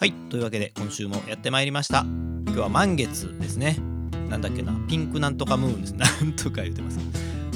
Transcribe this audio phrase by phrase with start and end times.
[0.00, 0.12] はい。
[0.30, 2.04] というわけで今週もやってまいりました。
[2.46, 3.78] 今日は満月ですね。
[4.28, 4.72] なんだっけな。
[4.88, 5.94] ピンクなんとかムーンです。
[5.94, 7.00] なんとか言ってます。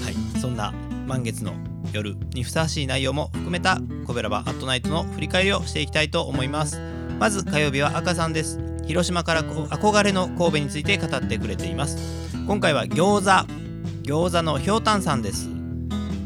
[0.02, 0.40] はい。
[0.40, 0.72] そんな
[1.06, 1.54] 満月の
[1.92, 3.78] 夜にふさわしい内容も含めた
[4.08, 6.80] コベラバアットナイトの振り返りをしていきたいと思います。
[7.20, 8.58] まず火曜日は赤さんです。
[8.88, 11.96] 広島から憧れの神戸について語ってくれています。
[12.48, 13.46] 今回は餃子。
[14.02, 15.48] 餃子のひょうたんさんです。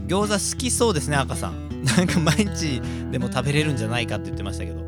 [0.07, 1.85] 餃子好きそうですね赤さん。
[1.85, 2.81] なんか毎日
[3.11, 4.86] でも食べれるんじゃないかって言ってましたけど。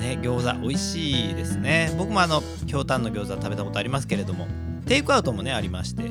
[0.00, 1.94] ね餃子美味しいですね。
[1.96, 4.48] 僕もあのひょうたんの餃子食べたことありますけれども
[4.86, 6.04] テイクアウトもねありまして、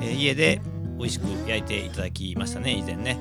[0.00, 0.60] えー、家で
[0.98, 3.18] 美味しく焼いていただきましたね以前ね。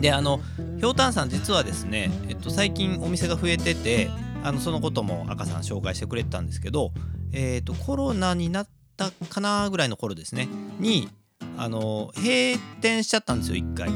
[0.00, 0.40] であの
[0.78, 4.10] ひょうたんさん実はですね、えっと、最近お店が増えてて
[4.42, 6.92] あのそのことも赤さん紹介してくれてたんですけど、
[7.32, 10.48] えーと、コロナになったかなぐらいの頃ですね
[10.78, 11.08] に
[11.56, 13.88] あの閉店しちゃったんですよ1回。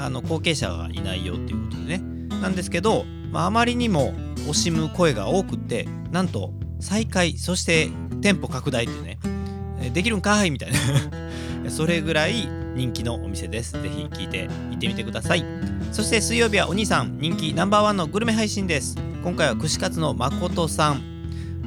[0.00, 1.98] あの後継者がいないよっていうことでね。
[2.40, 4.14] なんですけど、まあ、あまりにも
[4.48, 7.88] 惜しむ声が多くってなんと再開そして
[8.20, 9.18] 店舗拡大ってね
[9.92, 10.78] できるんかいみたいな。
[11.70, 13.72] それぐらい人気のお店です。
[13.72, 15.44] ぜひ聞いて行ってみてください。
[15.92, 18.96] そして水曜日はお兄さん人気ナンバーワンのグルメ配信です。
[19.22, 21.18] 今回は串カツの誠さん。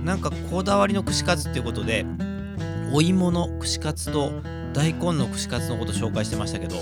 [0.04, 2.06] なんかこだわりの串カツっていうことで
[2.92, 4.32] お芋の串カツと
[4.74, 6.78] 大根の串カツのこと紹介してましたけど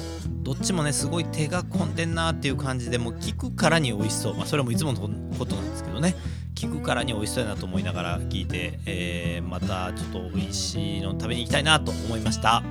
[0.50, 4.36] どっちもねすごい手が込んでんなっていう感じでもう聞くからに美味しそう。
[4.36, 5.00] まあそれもいつもの
[5.38, 6.16] ことなんですけどね。
[6.56, 12.64] 聞くからに美味しそうやなと思いながら聞いて、えー、またちょっと美味しいの食べに行きたいなと思いました。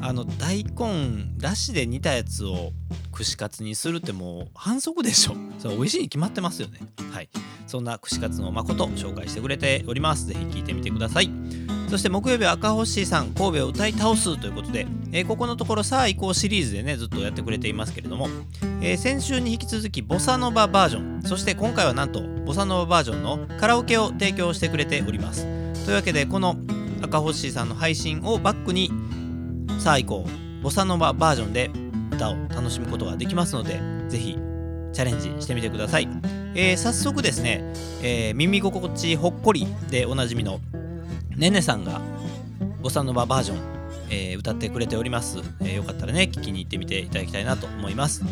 [0.00, 2.70] あの大根だしで煮たやつを
[3.10, 5.34] 串カツにするってもう反則でしょ。
[5.58, 6.78] それ美味しいに決まってますよね。
[7.10, 7.28] はい。
[7.66, 10.28] そんな串カツの誠紹介してくれております。
[10.28, 11.28] ぜひ聞いてみてください。
[11.92, 18.28] そして木曜日は赤星さん神戸を歌い倒すということで、えー、ここのところさあ行こうシリーズでねずっとやってくれていますけれども、
[18.80, 25.44] えー、先週に引き続きボサノババージョンそして今回はなんとボサノババージョンのカラオケを提供してくれております。
[25.84, 26.56] というわけでこの
[27.02, 28.90] 赤星さんの配信をバックに
[29.78, 31.70] さあ行こうボサノババージョンで
[32.10, 34.38] 歌を楽しむことができますのでぜひ
[34.94, 36.08] チャレンジしてみてください、
[36.54, 37.62] えー、早速ですね、
[38.02, 40.58] え、耳心地ほっこりでおなじみの
[41.36, 42.00] ねねさんが
[42.80, 43.58] ボサノババージョン、
[44.10, 48.24] えー、歌ってくれております、えー、よかったらね聞きに行ってみていただきたいなと思います。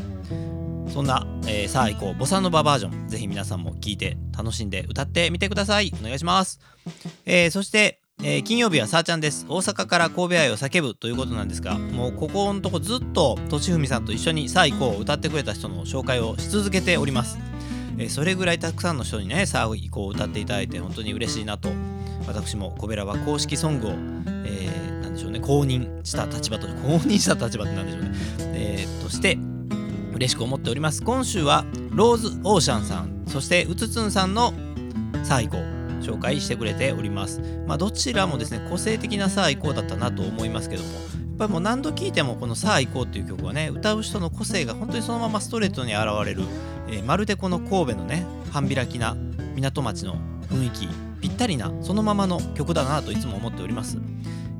[0.92, 2.14] そんな、えー、さあ行こう。
[2.14, 5.92] ボサノババージョンぜひ皆さんも聴いて楽しんで歌ってみてください。
[6.00, 6.58] お願いします、
[7.24, 9.46] えー、そしてえー、金曜日はさあちゃんです。
[9.48, 17.38] 大阪から神戸愛を叫ぶということなんですがもうここのとこずっととちふみさんと一緒にさあ行こう歌ってくれた人の紹介をし続けております、
[17.96, 21.70] えー、それぐらいたくさんの人にねさあ行こう歌っていただいて本当に嬉しいなと
[22.26, 28.10] 私もコベラは公式ソングを、えー、なんでしょうね公認した立場と 公認した立場ってなんでしょうね、
[28.54, 29.38] えー、として
[30.14, 31.02] 嬉しく思っております。
[31.02, 34.52] 今週はローズオーシャンさんそしてうつつんさんの
[35.22, 37.40] さあ行こう紹介してくれております。
[37.66, 40.90] まあどちらもですね個性的なさあ行こうだったなと思いますけども。
[40.90, 40.98] やっ
[41.38, 46.42] ぱりもう何度聴いてもこの「さあ行こう」っていう曲はね歌う人の個性が本当にそのままストレートに現れる、
[46.90, 49.16] えー、まるでこの神戸のね半開きな
[49.54, 50.16] 港町の
[50.50, 53.98] 雰囲気ぴったりなそのままの曲だなといつも思っております。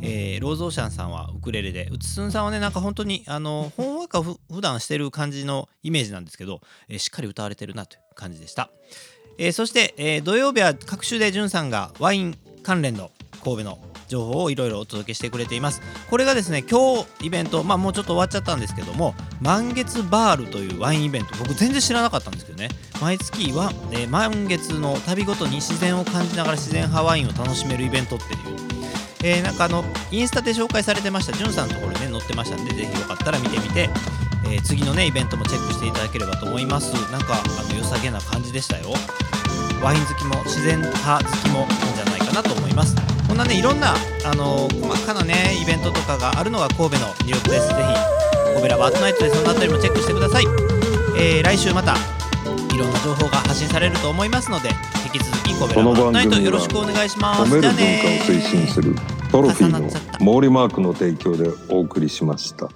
[0.03, 8.71] えー、ローズオーシャンさんはウクレレでうつすんさんはねなんか本当にあのほんわか普段してる感じのイメージなんですけど、えー、しっかり歌われてるなという感じでした、
[9.37, 13.11] えー、そして、え土曜日は各週でじゅんさんがワイン関連の
[13.45, 13.79] 神戸の
[14.11, 15.81] 情報をいろいろお届けしてくれています。
[16.11, 22.69] これがですね今日イベントまあもうちょっと終わっちゃったんですけども満月バールというワインイベント僕全然知らなかったんですけどね。
[23.01, 28.61] 毎月は、えー、満月の旅ごとに自然を感じながら自然派ワインを楽しめるイベントっていう
[29.23, 33.91] えー、なんかあのインスタで紹介されてましたじゅんさんのところにね載ってましたんでぜひよかったら見てみて、
[34.47, 36.93] えー、次のねイベントもチェックしていただければと思います。
[37.13, 38.95] なんかあの良さげな感じでしたよ。
[39.83, 42.97] ワイン好きも自然派好きもいいんじゃないかなと思います。
[43.31, 43.95] こんなねいろんな
[44.27, 47.69] あの細かなねイベントとかがあるのが神戸の魅力です。
[47.69, 47.81] ぜひ
[48.55, 50.45] 神戸ラバートナイトでそのあたりもチェックしてください、
[51.17, 51.95] えー、来週また
[52.75, 54.71] いろんな情報が発信されると思いますので
[55.05, 57.43] 引き続き神戸ラバートナイトよろしくお願いします。
[57.43, 57.77] 褒める文化を
[58.27, 58.97] 推進する
[59.31, 59.89] トロフィーの
[60.19, 62.69] 毛利マークの提供でお送りしました